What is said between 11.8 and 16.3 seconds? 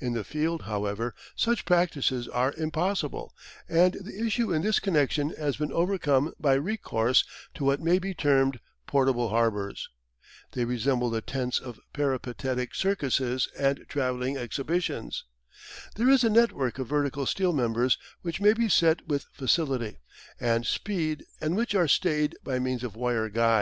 peripatetic circuses and travelling exhibitions. There is a